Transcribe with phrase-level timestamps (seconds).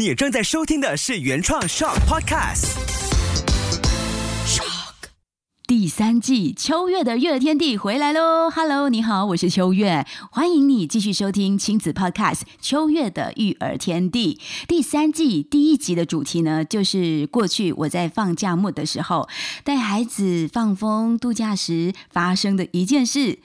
[0.00, 2.70] 你正在收听的是原创 Shock Podcast。
[5.66, 19.28] 第三季秋月的育儿天地回来喽！Hello，你好，我是秋月，欢迎你继续收听亲子 Podcast《秋月的育儿天地》第三季第一集的主题呢，就是过去我在放假末的时候
[19.64, 23.40] 带孩子放风度假时发生的一件事。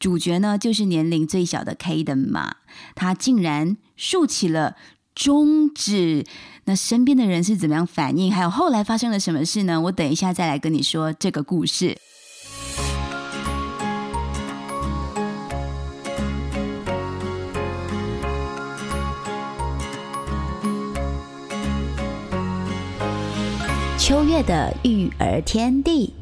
[0.00, 2.56] 主角呢，就是年龄最小的 Kaden 嘛，
[2.94, 4.74] 他竟然竖起了
[5.14, 6.24] 中指。
[6.64, 8.32] 那身边的人是怎么样反应？
[8.32, 9.80] 还有后来发生了什么事呢？
[9.80, 11.96] 我等一下再来跟你说这个故事。
[23.98, 26.12] 秋月的育儿天地。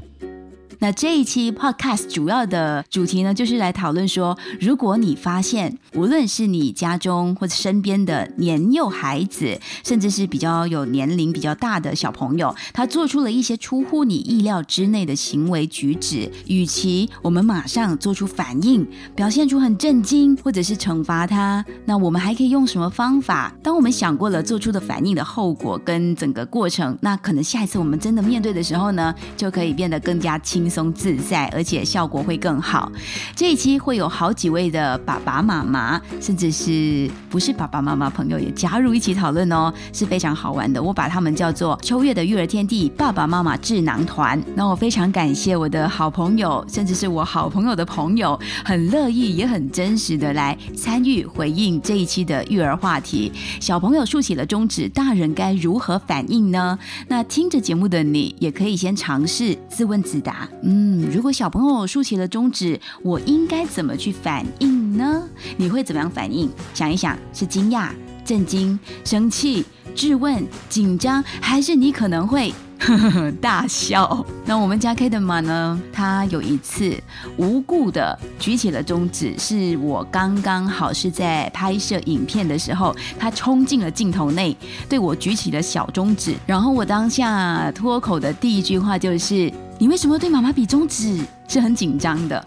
[0.80, 23.52] 那这一期 podcast 主要的主题呢，就是来讨论说，如果你发现无论是你家中或者身边的年幼孩子，甚至是比较有年龄比较大的小朋友，他做出了一些出乎你意料之内的行为举止，与其我们马上做出反应，表现出很震惊，或者是惩罚他，那我们还可以用什么方法？
[23.64, 30.67] 当我们想过了做出的反应的后果跟整个过程，那可能下一次我们真的面对的时候呢，就可以变得更加轻。
[30.68, 32.92] 轻松自在，而且效果会更好。
[33.34, 40.82] 这一期会有好几位的爸爸妈妈，甚至是不是爸爸妈妈朋友也加入一起讨论哦，是非常好玩的。
[40.82, 44.38] 我把他们叫做秋月的育儿天地爸爸妈妈智囊团。
[44.54, 53.32] 那我非常感谢我的好朋友，甚至是我好朋友的朋友，很乐意也很真实的来参与回应这一期的育儿话题。
[53.58, 56.78] 小朋友竖起了中指，大人该如何反应呢？
[57.08, 60.46] 那听着节目的你，也可以先尝试自问自答。
[60.62, 65.28] 嗯，如果小朋友竖起了中指，我应该怎么去反应呢？
[65.56, 66.50] 你会怎么样反应？
[66.74, 67.90] 想一想，是惊讶、
[68.24, 69.64] 震惊、生气、
[69.94, 72.52] 质问、紧张，还是你可能会
[73.40, 74.24] 大笑？
[74.44, 75.80] 那我们家 K 的马呢？
[75.92, 76.96] 他有一次
[77.36, 84.56] 无故的举起了中指，是我刚刚好是在拍摄影片的时候，他冲进了镜头内，
[84.88, 89.52] 对我举起了小中指，然后我当下脱口的第一句话就是。
[89.80, 91.24] 你为什么对妈妈比中指？
[91.46, 92.44] 是很紧张的。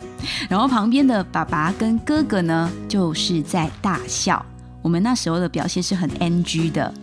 [0.49, 4.45] 然后旁边的爸爸跟哥哥呢，就是在大笑。
[4.81, 6.93] 我们那时候的表现是很 NG 的。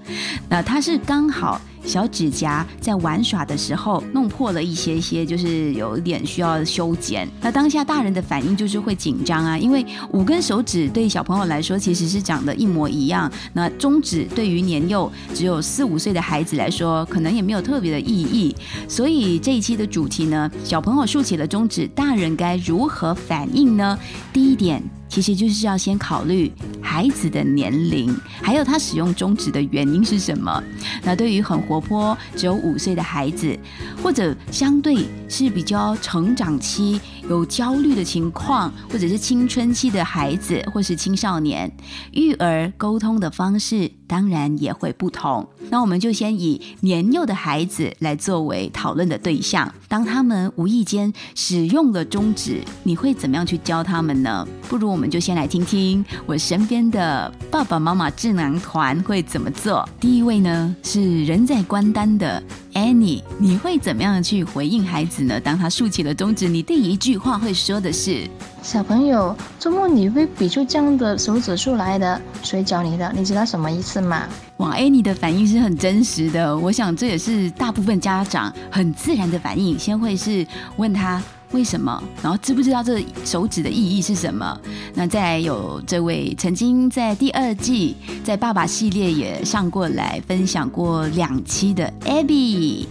[0.47, 1.59] 那他是刚好。
[1.85, 7.29] 小指甲在玩耍的时候弄破了一些些，就是有点需要修剪。
[7.41, 13.31] 那当下大人的反应就是会紧张啊，因为五根手指对小朋友来说其实是长得一模一样。
[13.53, 18.55] 那中指对于年幼只有四五岁的孩子来说，可能也没有特别的意义。
[18.87, 23.99] 所以这一期的主题呢，小朋友竖起了中指，大人该如何反应呢？
[24.33, 24.98] 第一点。
[25.09, 30.63] 其实就是要先考虑孩子的年龄，还有他使用中指的原因是什么。
[31.03, 33.59] 那对于很活泼、只有五岁的孩子，
[34.03, 41.71] 或者相对是比较成长期、有焦虑的情况，或者是青春期的孩子，或是青少年，
[42.13, 43.91] 育儿沟通的方式。
[44.09, 45.47] 当然也会不同。
[45.71, 49.73] 那我们就先以年幼的孩子来作为讨论的对象。
[49.89, 54.47] 当他们无意间使用了中指，你会怎么样去教他们呢？
[54.69, 59.89] 不如我们就先来听听我身边的爸爸妈妈智囊团会怎么做。
[59.99, 62.43] 第一位呢是人在关单的
[62.75, 65.41] Annie，你会怎么样去回应孩子呢？
[65.41, 68.29] 当他竖起了中指，你第一句话会说的是。
[68.63, 72.21] 小朋友，周末你会比出这样的手指数来的？
[72.43, 73.11] 谁教你的？
[73.17, 74.29] 你知道什么意思吗？
[74.59, 76.57] 哇，哎，你的反应是很真实的。
[76.57, 79.79] 我想这也是大部分家长很自然的反应。
[79.79, 80.47] 先会是
[80.77, 84.61] 问他为什么，然后知不知道这手指的意义是什么？
[84.95, 92.87] 那再有这位曾经在第二季在爸爸系列也上过来分享过两期的 Abby，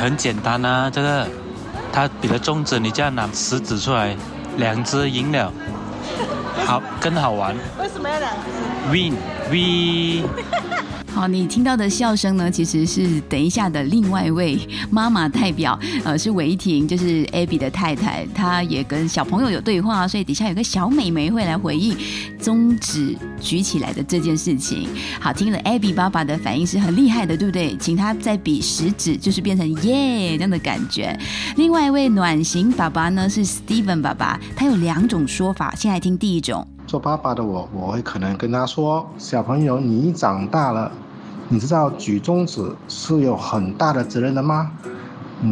[0.00, 1.28] 很简单啊，这个
[1.92, 4.16] 他比了中指，你就要拿食指出来。
[4.58, 5.52] 两只赢了，
[6.64, 7.54] 好，更好玩。
[7.78, 10.28] 为什么要两只？Win，We。
[11.16, 14.58] 好，你听到的笑声呢，其实是等一下的另外一位
[14.90, 21.96] 妈妈代表，呃，是维婷，就是 Abby 的太太，她也跟小朋友有对话，所以底下有个小美眉会来回应
[22.38, 24.90] 中指举起来的这件事情。
[25.18, 27.74] 好，听了 Abby 爸爸的反应是很厉害的，对不对？
[27.78, 31.18] 请他再比食指，就是变成耶这样的感觉。
[31.56, 36.68] 另外一位暖型爸爸呢是 Steven 爸爸，他有两种说法，先来听第一种。
[36.86, 40.92] 做爸爸的我，我会可能跟他说：“小朋友，你长大了。”
[41.48, 44.70] 你知道举中指是有很大的责任的吗？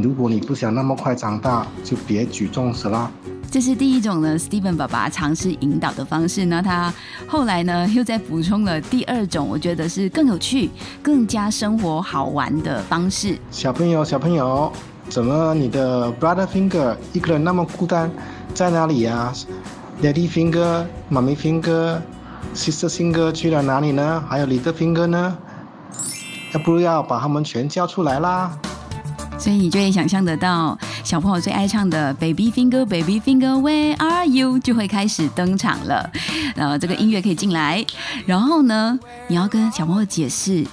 [0.03, 3.09] 如果你不想那么快长大，就别举中指啦。
[3.49, 6.47] 这是第一种呢，Steven 爸爸尝试引导的方式。
[6.47, 6.93] 那他
[7.29, 10.69] 后来呢，又在补充了第二种，我觉得是更有趣、
[11.01, 13.39] 更加生活好玩的方式。
[13.53, 14.73] 小朋友，小朋友，
[15.09, 18.11] 怎么你的 brother finger 一个人那么孤单，
[18.53, 19.33] 在哪里呀
[20.03, 22.01] ？Daddy finger、Mommy finger、
[22.53, 24.25] sister finger 去了哪里呢？
[24.29, 25.39] 还有 little finger 呢？
[26.55, 28.57] 要不要把他们全叫出来啦？
[29.37, 36.09] 所以你就会想象得到，小朋友最爱唱的 Baby Finger Baby Finger Where Are You 就会开始登场了。
[36.55, 37.85] 呃，这个音乐可以进来，
[38.25, 38.97] 然后呢，
[39.27, 40.65] 你要跟小朋友解释。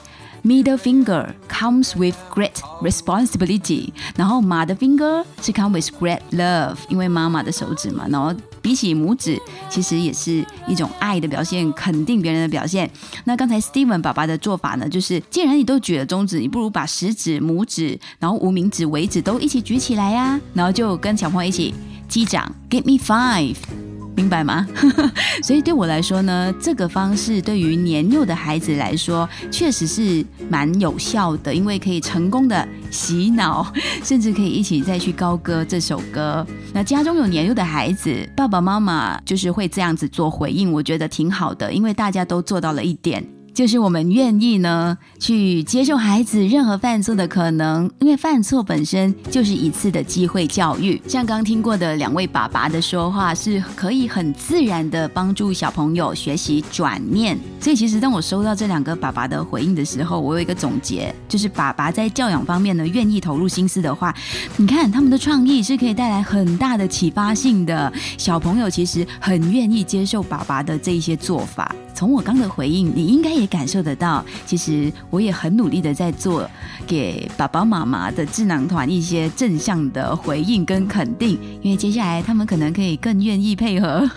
[0.43, 12.89] Middle finger comes with great responsibility，然后马的 finger 是 come with great love，因为妈妈的手指嘛，然后比起拇指，其实也是一种爱的表现，肯定别人的表现。
[13.25, 21.73] 那刚才 Steven 爸爸的做法呢，就是既然你都举了中指，你不如把食指、拇指，然后无名指、尾指都一起举起来呀，然后就跟小朋友一起
[22.07, 23.90] 击掌，Give me five。
[24.15, 24.67] 明白吗？
[25.43, 33.71] 所以对我来说呢，这个方式对于年幼的孩子来说，确实是蛮有效的，因为可以成功的洗脑，
[34.03, 36.45] 甚至可以一起再去高歌这首歌。
[36.73, 43.25] 那家中有年幼的孩子，爸爸妈妈就是会这样子做回应，我觉得挺好的，因为大家都做到了一点。
[43.53, 50.99] 就是我们愿意呢，去接受孩子任何犯错的可能，因为犯错本身就是一次的机会教育。
[51.05, 57.37] 像刚听过的两位爸爸的说话，是可以很自然的帮助小朋友学习转念。
[57.59, 64.15] 所以，其实当我收到这两个爸爸的回应的时候，我有一个总结，就是爸爸在教养方面呢，愿意投入心思的话，
[64.55, 67.91] 你看他们的创意是可以带来很大的启发性的。
[68.17, 71.75] 小朋友其实很愿意接受爸爸的这一些做法。
[71.93, 76.49] 从我刚的回应，你应该也感受得到，其实我也很努力的在做
[76.85, 84.07] 给爸爸妈妈的智囊团一些正向的回应跟肯定，因为接下来他们可能可以更愿意配合。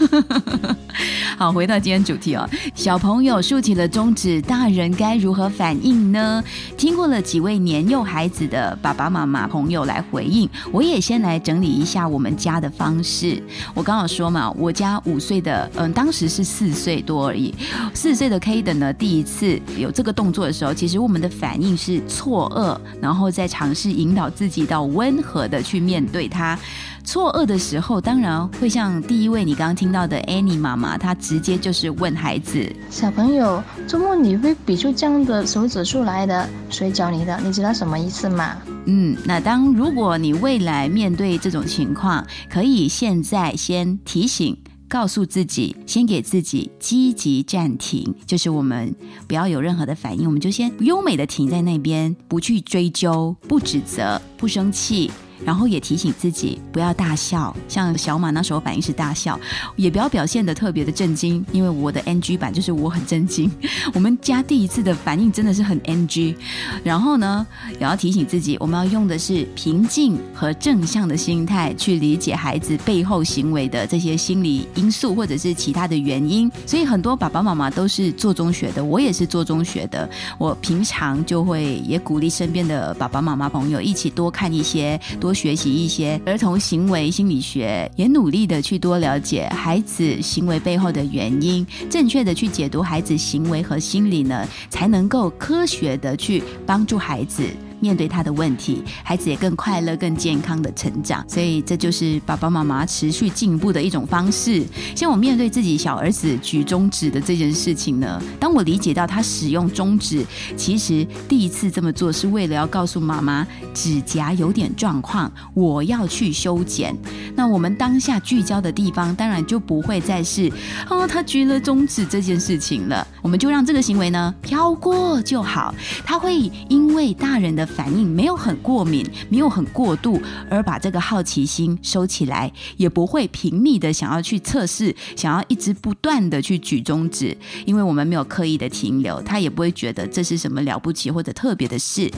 [1.36, 6.42] 好，回到今天主题哦，小朋友竖起了中指，大人该如何反应呢？
[6.76, 13.42] 听过了几位年幼孩子的爸爸妈妈朋友来回应，我也先来整理一下我们家的方式。
[13.74, 17.52] 我刚好说嘛，我家五岁的，嗯，当时是四岁多而已。
[17.92, 26.58] 四岁的 K 的呢，第一次有这个动作的时候，其实我们的反应是错愕，然后再尝试引导自己到温和的去面对它。
[27.05, 36.49] 错愕的时候，当然会像第一位你刚刚听到的 Annie 妈妈，她直接就是问孩子：小朋友，周末你会比出这样的手指出来的？
[36.70, 37.38] 谁教你的？
[37.44, 38.56] 你知道什么意思吗？
[38.87, 44.56] 嗯，那当如果你未来面对这种情况，可以现在先提醒。
[44.88, 48.94] 告诉自己，先给自己积极暂停，就是我们
[49.26, 55.10] 不要有任何的反应，我们就先优美的停在那边，不去追究，不指责，不生气。
[55.44, 59.40] 然后也提醒自己不要大笑，像小马那时候反应是大笑，
[59.76, 63.50] 也不要表现的特别的震惊，因为我的 NG 版就是我很震惊。
[63.94, 66.36] 我们家第一次的反应真的是很 NG。
[66.82, 76.50] 然后呢，也要提醒自己，我们要用的是平静和正向的心态去理解孩子背后行为的这些心理因素或者是其他的原因。
[76.66, 80.08] 所以很多爸爸妈妈都是做中学的，我也是做中学的。
[80.38, 85.34] 我平常就会也鼓励身边的爸爸妈妈朋友一起多看一些多。
[85.34, 97.42] 学习一些儿童行为心理学，也努力的去多了解孩子行为背后的原因，正确的去解读孩子行为和心理呢，才能够科学的去帮助孩子。
[97.84, 101.22] 面对他的问题，孩子也更快乐、更健康的成长。
[101.29, 104.64] 所以这就是爸爸妈妈持续进步的一种方式。
[104.96, 110.24] 像我面对自己小儿子举中指的这件事情呢，当我理解到他使用中指，
[110.56, 116.96] 其实第一次这么做是为了要告诉妈妈指甲有点状况，我要去修剪。
[117.36, 120.50] 那我们当下聚焦的地方，当然就不会再是
[120.88, 123.06] 哦，他举了中指这件事情了。
[123.20, 125.74] 我们就让这个行为呢飘过就好。
[126.03, 127.69] 他会因为大人的。
[127.74, 142.10] 反应没有很过敏，没有很过度，而把这个好奇心收起来，也不会频密的想要去测试，想要一直不断的去举中指，因为我们没有刻意的停留，他也不会觉得这是什么了不起或者特别的事。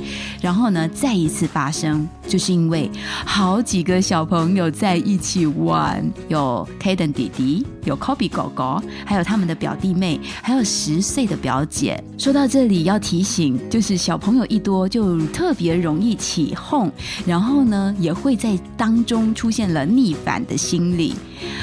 [0.42, 2.90] 然后呢，再一次发生，就是因为
[3.25, 12.02] 好几个小朋友在一起玩，有 Kaden 弟弟，有 Kobe 狗狗，还有他们的表弟妹，还有十岁的表姐。
[12.18, 15.45] 说到这里，要提醒，就是小朋友一多就特。
[15.46, 16.90] 特别容易起哄，
[17.24, 21.14] 然后呢，也会在当中出现了逆反的心理。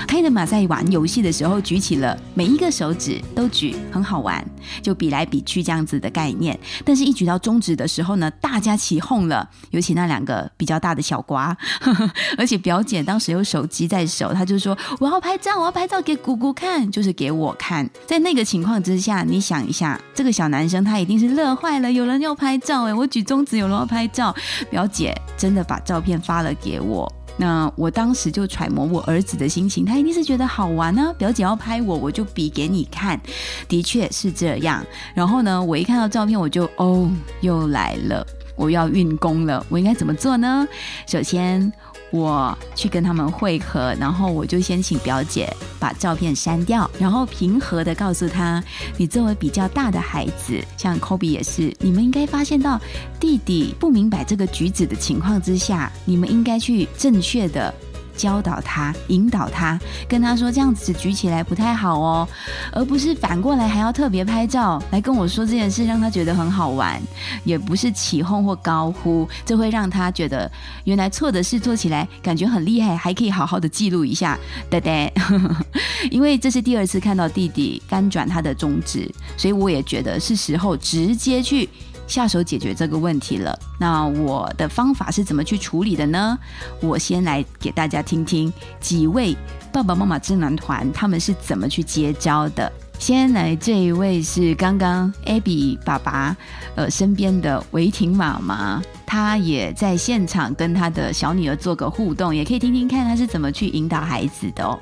[0.08, 4.44] 黑德马在玩游戏的时候举起了每一个手指都举，很好玩，
[4.82, 6.58] 就比来比去这样子的概念。
[6.86, 11.56] 但是，一举到中指的时候呢，大家起哄了，尤其那两个比较大的小瓜，
[12.38, 24.36] 而且表姐当时有手机在手，她就说：“我要拍照，我要拍照给姑姑看，就是给我看。”在那个情况之下，你想一下，这个小男生他一定是乐坏了，有人要拍照哎，我举中指，有人要拍照，
[24.70, 27.12] 表姐真的把照片发了给我。
[27.37, 31.13] 那我当时就揣摩我儿子的心情，他一定是觉得好玩呢。
[31.17, 33.19] 表姐要拍我，我就比给你看，
[33.67, 34.85] 的确是这样。
[35.13, 37.09] 然后呢，我一看到照片，我就哦，
[37.41, 38.25] 又来了，
[38.55, 40.67] 我要运功了，我应该怎么做呢？
[41.07, 41.71] 首先。
[42.13, 48.63] 我去跟他们会合，然后我就先请表姐把照片删掉，然后平和的告诉他：
[48.98, 52.79] 你作为比较大的孩子，像 Kobe 也是，你们应该发现到
[53.20, 57.74] 弟弟不明白这个举止的情况之下，你们应该去正确的。
[58.15, 62.27] 教导他，引导他，跟他说这样子举起来不太好哦，
[62.72, 67.01] 而不是反过来还要特别拍照来跟我说这件事，让他觉得很好玩，
[67.43, 70.50] 也不是起哄或高呼，这会让他觉得
[70.86, 74.38] 原来错的事做起来感觉很厉害，还可以好好的记录一下，
[74.70, 75.12] 对对，
[76.12, 81.70] 因为这是第二次看到弟弟翻转他的中指，所以我也觉得是时候直接去。
[82.07, 83.57] 下手解决这个问题了。
[83.79, 86.38] 那我的方法是怎么去处理的呢？
[86.81, 89.36] 我先来给大家听听几位
[89.72, 92.72] 爸爸妈妈智囊团他们是怎么去结交的。
[93.00, 96.38] 先来这一位是刚刚 Abby 爸爸
[96.75, 98.81] 呃身边的维婷妈妈。
[99.13, 104.75] 他也在现场跟他的小女儿做个互动，也可以听听看他是怎么去引导孩子的哦。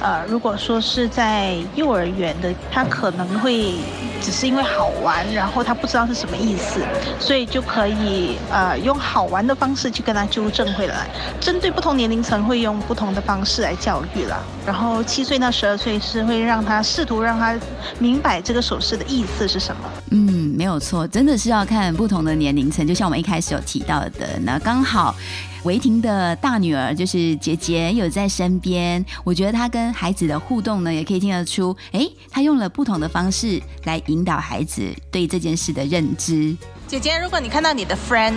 [0.00, 3.76] 呃，如果说是在幼儿园的，他可能会
[4.20, 6.82] 只是因为好玩，然后他不知道是什么意思，
[7.18, 11.08] 所以就可以呃用好玩的方式去跟他纠正回来。
[11.40, 14.44] 针对不同年龄层，会用不同的方式来教育了。
[14.66, 17.58] 然后七岁到十二岁是会让他试图让他
[17.98, 19.82] 明白这个手势的意思是什么。
[20.10, 22.86] 嗯，没有错，真的是要看不同的年龄层。
[22.86, 23.60] 就像我们一开始有。
[23.70, 25.14] 提到的那刚好，
[25.62, 36.56] 维婷的大女儿就是姐姐有在身边，我觉得她跟孩子的互动呢，也可以听得出，哎，她用了不同的方式来引导孩子对这件事的认知。
[36.88, 38.34] 姐姐，如果你看到你的 friend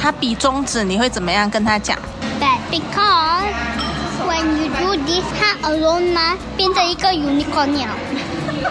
[0.00, 1.96] 他比中指，你会怎么样跟他讲
[2.40, 3.52] ？Bad because
[4.26, 6.36] when you do this hand alone 吗？
[6.56, 7.88] 变成一个 unicorn 鸟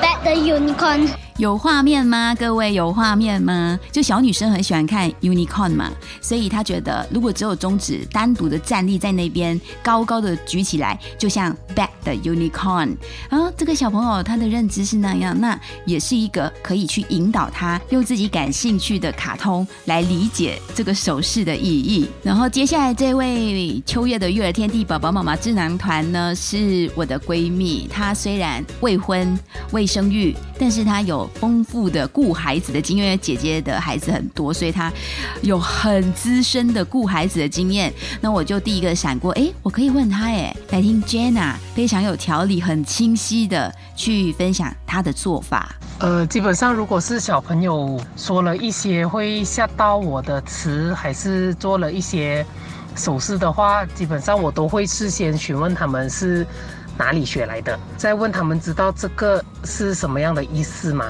[0.01, 1.07] ，bad 的 unicorn。
[1.41, 2.35] 有画面吗？
[2.35, 3.79] 各位有画面吗？
[3.91, 5.89] 就小女生很喜欢看 unicorn 嘛，
[6.21, 12.95] 所以她觉得如果只有中指单独的站立在那边，高高的举起来，就像 bat 的 unicorn
[13.31, 13.51] 啊。
[13.57, 22.07] 这个小朋友他的认知是那样，那也是一个可以去引导他用自己感兴趣的卡通来理解这个手势的意义。
[22.21, 27.87] 然后接下来这位秋月的育儿天地宝宝妈妈智囊团呢，是我的闺蜜。
[27.91, 29.35] 她虽然未婚
[29.71, 31.27] 未生育，但是她有。
[31.35, 34.91] 丰富的顾孩子的经验，因为姐姐的孩子很多，所以她
[35.41, 37.93] 有很资深的顾孩子的经验。
[38.19, 45.75] 那我就第一个闪过，哎，我可以问她，哎，来听 Jenna 非常有条理、很清晰的去分享她的做法。
[45.99, 52.45] 呃，基本上如果是小朋友说了一些会吓到我的词，还是做了一些
[52.95, 56.45] 手势的话，基本上我都会事先询问他们是。
[56.97, 57.77] 哪里学来的？
[57.97, 61.05] 再问他们知道这个是什么样的意思吗？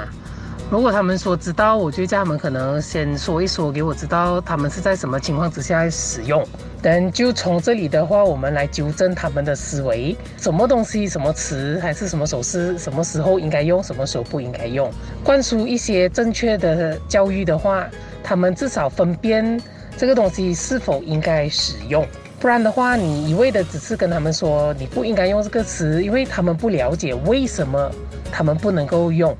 [0.69, 6.47] 如果他们说知道，我就叫他们可能先说一说，给我知道他们是在什么情况之下使用。
[6.81, 14.89] 等就从这里的话，我们来纠正他们的思维，什么东西、什么词还是什么手势，什么时候应该用，什么时候不应该用。
[15.25, 17.85] 灌输一些正确的教育的话，
[18.23, 19.61] 他们至少分辨
[19.97, 22.07] 这个东西是否应该使用。
[22.41, 27.91] 不然的话，你一味的只是跟他们说你不应该用这个词，因为他们不了解为什么
[28.31, 29.37] 他们不能够用，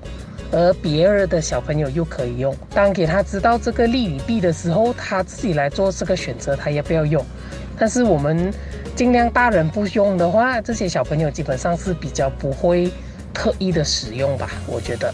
[0.52, 2.56] 而别人的小朋友又可以用。
[2.76, 7.26] 当给他知道这个利与弊的时候，他自己来做这个选择，他也不要用。
[7.76, 8.54] 但是我们
[8.96, 12.92] 尽量大人不用的话，这些小朋友基本上是比较不会
[13.34, 15.12] 特意的使用吧，我觉得。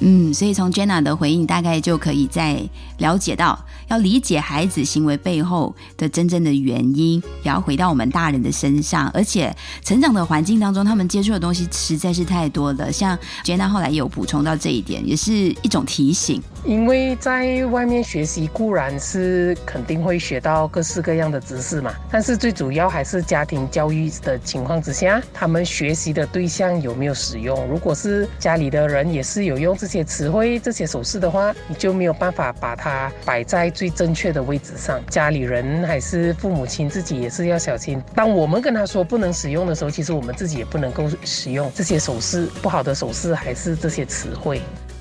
[0.00, 2.62] 嗯，所以从 Jenna 的回应，大概就可以再
[2.98, 9.08] 了解到，要理解孩子行为背后的真正的原因，也要回到我们大人的身上。
[9.10, 12.92] 而且成长的环境当中，他们接触的东西实在是太多了。
[12.92, 16.40] 像 Jenna 后来有补充到这一点，也是一种提醒。
[16.64, 27.66] 因为在外面学习固然是肯定会学到各式各样的知识嘛，但是最主要还是家庭教育的情况之下，他们学习的对象有没有使用？
[27.68, 35.00] 如果是家里的人也是有用些词汇、这些手势的话，你就没有办法把它摆在最正确的位置上。
[35.08, 38.00] 家里人还是父母亲自己也是要小心。
[38.14, 44.60] 当我们跟他说不能使用的时候，其实我们自己也不能够使用这些手势，不好的手势还是这些词汇。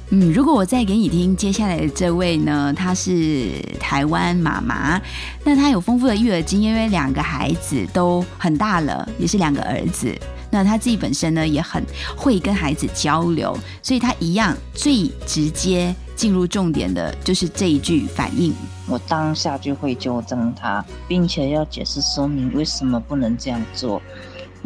[0.10, 5.02] 嗯，如果我再给你听接下来的这位呢，她是台湾妈妈，
[5.44, 10.16] 那她有丰富的育儿经验，因为两个孩子都很大了，也是两个儿子。
[10.50, 11.84] 那他自己本身呢也很
[12.16, 18.54] 会跟孩子交流，所以他一样最直接进入重点的就是这一句反应。
[18.88, 24.02] 我当下就会纠正他，并且要解释说明为什么不能这样做。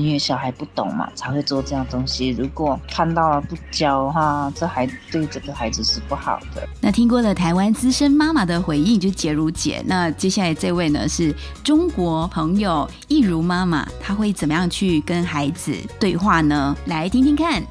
[0.01, 2.29] 因为小孩不懂嘛，才会做这样东西。
[2.29, 6.67] 如果看到了不教的话，这还对这个孩子是不好的。
[6.81, 9.84] 那听过了台湾资深妈妈的回应，就杰如姐。
[9.86, 16.75] 那接下来这位呢，是中国朋友易如妈妈，她会怎么样去跟孩子对话呢？
[16.86, 17.62] 来听听看。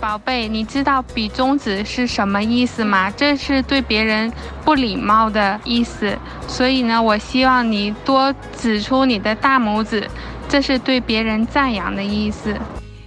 [0.00, 3.10] 宝贝，你知道比中指是什么意思吗？
[3.10, 4.32] 这是对别人
[4.64, 6.16] 不礼貌的意思。
[6.46, 10.08] 所以呢，我希望你多指出你的大拇指。
[10.48, 12.56] 这是对别人赞扬的意思。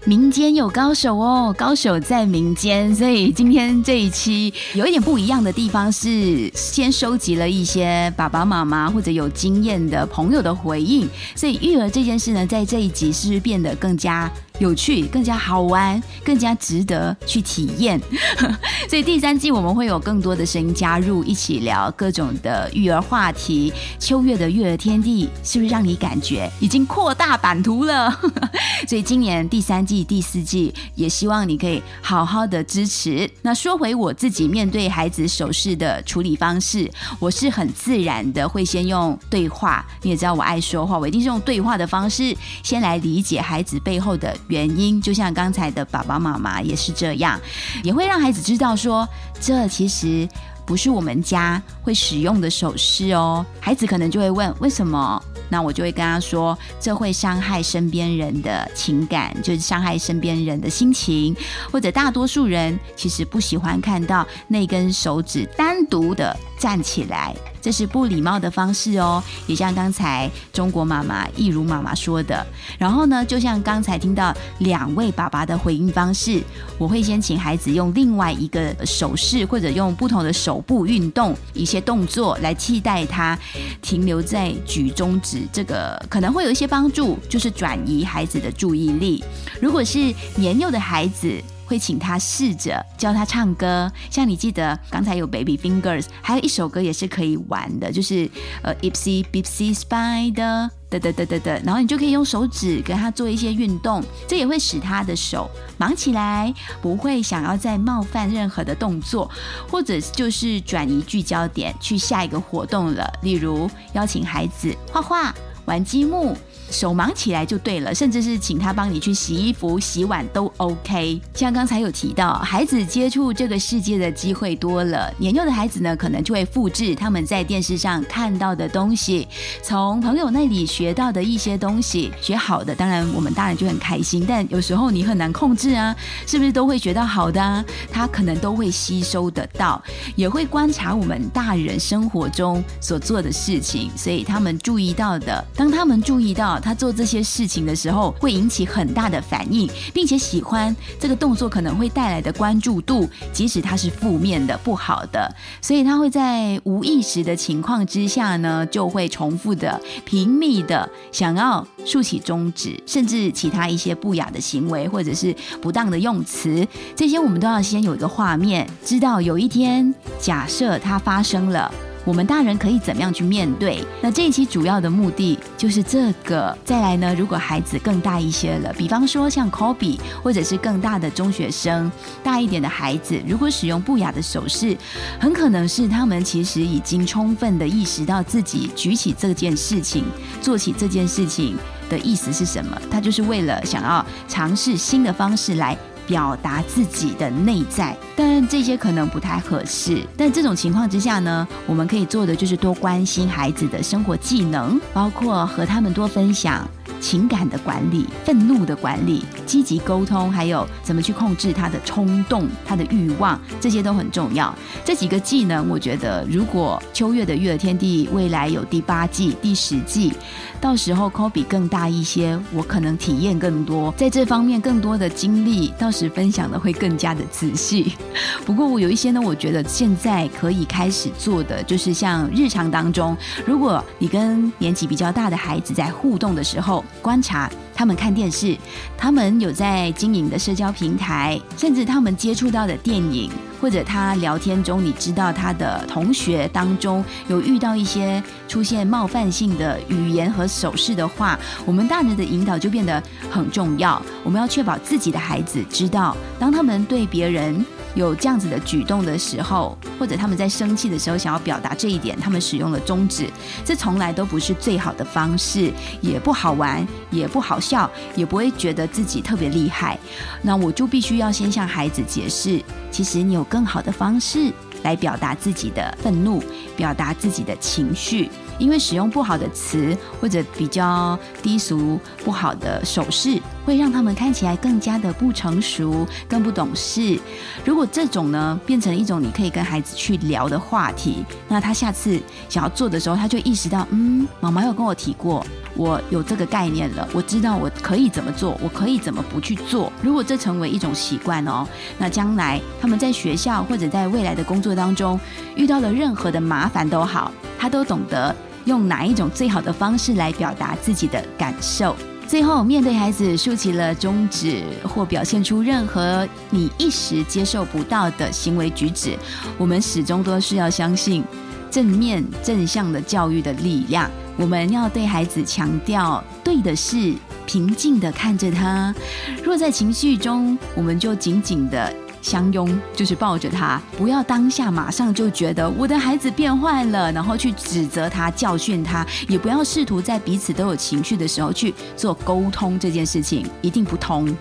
[0.03, 2.93] 民间有高手哦，高手在民间。
[2.93, 11.09] 所以今天这一期有一点不一样的地方是，先收集了一些爸爸妈妈或者有经验的朋友的回应。
[11.35, 14.29] 所以育儿这件事呢，在这一集是不是变得更加？
[14.61, 17.99] 有趣，更加好玩，更加值得去体验。
[18.87, 23.73] 所以第三季我们会有更多的声音加入，一起聊各种的育儿话题。
[23.97, 28.15] 秋月的育儿天地是不是让你感觉已经扩大版图了？
[28.87, 33.27] 所以今年第三季、第四季也希望你可以好好的支持。
[33.41, 36.87] 那说回我自己面对孩子手势的处理方式，
[37.17, 39.83] 我是很自然的会先用对话。
[40.03, 44.37] 你也知道我爱说话，我一定是用对话的方式先来理解孩子背后的。
[44.51, 47.39] 原因就像刚才的爸爸妈妈也是这样，
[47.83, 49.07] 也会让孩子知道说，
[49.39, 50.27] 这其实
[50.65, 53.45] 不是我们家会使用的手势哦。
[53.61, 55.23] 孩子可能就会问为什么？
[55.49, 61.35] 那我就会跟他说，这会伤害身边人的情感，就是伤害身边人的心情，
[61.71, 67.35] 或者大多数人其实不喜欢看到那根手指单独的站起来。
[67.59, 72.43] 这是不礼貌的方式哦，也像刚才中国妈妈易如妈妈说的。
[72.79, 76.41] 然后呢，就像刚才听到两位爸爸的回应方式，
[76.79, 83.37] 我会先请孩子用另外一个手势，或者用不同的手部运动一些动作来替代他
[83.83, 89.23] 停留在举中指，这个可能会有一些帮助，就是转移孩子的注意力。
[89.61, 91.39] 如果是年幼的孩子。
[91.71, 98.29] 会请他试着教他唱歌，像你记得刚才有 Baby Fingers，还有一首歌也是可以玩的，就是
[98.61, 109.31] 呃 Ipsy Bipsy Spider 的的的的的，然后你就可以用手指跟他做一些运动，这也会使他的手忙起来，不会想要再冒犯任何的动作，
[109.69, 116.35] 或者就是转移聚焦点去下一个活动了，例如邀请孩子画画、玩积木。
[116.71, 121.19] 手忙起来就对了，甚至是请他帮你去洗衣服、洗碗都 OK。
[121.35, 129.27] 像刚才有提到，孩子接触这个世界的机会多了，年幼的孩子呢，可能就会复制他们在电视上看到的东西，
[129.61, 134.25] 从朋友那里学到的一些东西，学好的，当然我们大人就很开心。
[134.25, 135.93] 但有时候你很难控制啊，
[136.25, 137.43] 是不是都会学到好的？
[137.43, 137.65] 啊？
[137.91, 139.81] 他可能都会吸收得到，
[140.15, 146.60] 也会观察我们大人生活中所做的事情，所以他们注意到的，当他们注意到。
[146.61, 171.71] 他做这些事情的时候，会引起很大的反应，并且喜欢这个动作可能会带来的关注度，即使它是负面的、不好的，所以他会在无意识的情况之下呢，就会重复的、频密的想要竖起中指，甚至其他一些不雅的行为或者是不当的用词，这些我们都要先有一个画面，知道有一天假设它发生了。
[172.03, 173.83] 我们大人可以怎么样去面对？
[174.01, 176.57] 那这一期主要的目的就是这个。
[176.65, 181.91] 再来呢，如果孩子更大一些了，比方说像 Kobe，或者是更大的中学生，
[182.23, 184.75] 大一点的孩子，如果使用不雅的手势，
[185.19, 190.03] 很可能是他们其实已经充分的意识到自己举起这件事情、
[190.41, 191.55] 做起这件事情
[191.89, 192.81] 的意思是什么。
[192.89, 195.77] 他就是为了想要尝试新的方式来。
[196.11, 200.05] 表达自己的内在，但这些可能不太合适。
[200.17, 214.53] 但这种情况之下呢，我们可以做的就是多关心孩子的生活技能，包括和他们多分享情感的管理、愤怒的管理、积极沟通，还有怎么去控制他的冲动、他的欲望，这些都很重要。
[214.83, 220.13] 这几个技能，我觉得如果秋月的育儿天地未来有第八季、第十季，
[220.59, 227.93] 到时候 Kobe 更大一些，我可能体验更多，在这方面更多的经历，到时分享的会更加的仔细。
[228.45, 238.57] 不过我有一些呢，我觉得现在可以开始做的，就是像日常当中，如果你跟年纪比较大的孩子在互动的时候，观察他们看电视，
[238.97, 254.01] 他们有在经营的社交平台，甚至他们接触到的电影，或者他聊天中，你知道他的同学当中有遇到一些出现冒犯性的语言和手势的话，我们大人的引导就变得很重要。
[254.23, 257.65] 我们要确保自己的孩子知道，当他们对别人。
[257.95, 263.29] 有这样子的举动的时候，或者他们在生气的时候想要表达这一点，他们使用了中指，
[263.65, 269.97] 这从来都不是最好的方式，也不好玩，也不好笑，也不会觉得自己特别厉害。
[270.41, 274.51] 那我就必须要先向孩子解释，其实你有更好的方式
[274.83, 276.41] 来表达自己的愤怒，
[276.75, 278.29] 表达自己的情绪。
[278.61, 287.19] 因为使用不好的词或者比较低俗、不好的手势，会让他们看起来更加的不成熟、更不懂事。
[287.65, 295.43] 如果这种呢变成一种你可以跟孩子去聊的话题，那他下次想要做的时候，他就意识到，嗯，妈妈有跟我提过，
[295.75, 299.91] 我有这个概念了，我知道我可以怎么做，我可以怎么不去做。
[300.03, 305.19] 如果这成为一种习惯哦，那将来他们在学校或者在未来的工作当中
[305.55, 308.35] 遇到了任何的麻烦都好，他都懂得。
[308.65, 311.95] 用哪一种最好的方式来表达自己的感受？
[312.27, 319.17] 最后，面对孩子竖起了中指或表现出任何你一时接受不到的行为举止，
[319.57, 321.23] 我们始终都是要相信
[321.69, 324.09] 正面正向的教育的力量。
[324.37, 327.13] 我们要对孩子强调，对的事
[327.45, 328.95] 平静的看着他。
[329.43, 331.93] 若在情绪中，我们就紧紧的。
[332.21, 344.33] 相拥就是抱着他，不要当下马上就觉得我的孩子变坏了，然后去指责他、教训他，也不要试图在彼此都有情绪的时候去做沟通，这件事情一定不通。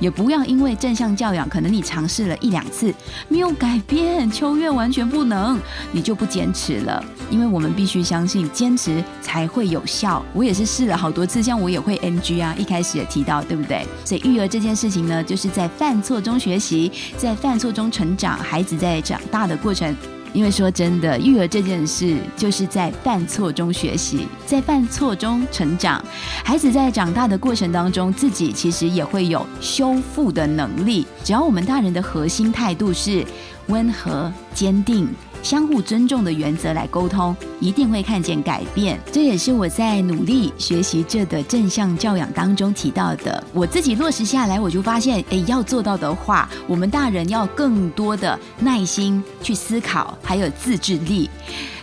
[0.00, 2.92] 也不要因为正向教养，可能你尝试了一两次
[3.28, 5.58] 没有改变，秋月完全不能，
[5.92, 7.04] 你就不坚持了。
[7.30, 10.24] 因为我们必须相信，坚持才会有效。
[10.32, 13.86] 我也是试了好多次，像我也会 NG 啊，一开始也提到，对不对？
[14.04, 18.38] 所以育儿这件事情呢，就是在犯错中学习，在犯错中成长。
[18.38, 19.94] 孩子在长大的过程。
[20.32, 26.04] 因为说真的，育儿这件事就是在犯错中学习，在犯错中成长。
[26.44, 31.06] 孩子在长大的过程当中，自己其实也会有修复的能力。
[31.24, 33.24] 只要我们大人的核心态度是
[33.68, 35.08] 温和、坚定。
[35.42, 38.98] 相互尊重的原则来沟通，一定会看见改变。
[39.12, 43.42] 这也是我在努力学习这的正向教养当中提到的。
[43.52, 51.30] 我自己落实下来，我就发现，诶，要做到的话，我们大人要更多的耐心去思考，还有自制力。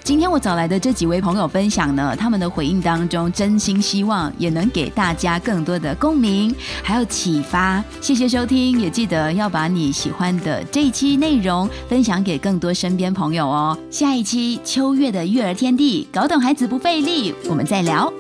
[0.05, 7.83] 今天我找来的这几位朋友分享呢，他们的回应当中，真心希望也能给大家更多的共鸣，还有启发。
[7.99, 13.75] 谢谢收听，也记得要把你喜欢的这一期内容分享给更多身边朋友哦。
[13.89, 18.13] 下一期秋月的育儿天地，搞懂孩子不费力，我们再聊。